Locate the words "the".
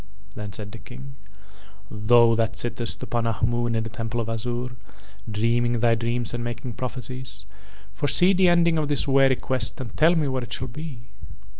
0.71-0.79, 3.83-3.89, 8.33-8.49